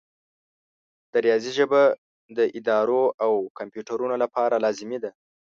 [1.11, 1.81] د ریاضي ژبه
[2.37, 5.11] د ادارو او کمپیوټرونو لپاره لازمي ده.